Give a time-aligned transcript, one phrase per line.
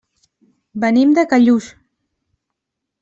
[0.85, 1.69] Venim de Callús.